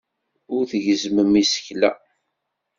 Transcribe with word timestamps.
Ur 0.53 0.63
tgezzmem 0.71 1.31
isekla. 1.41 1.91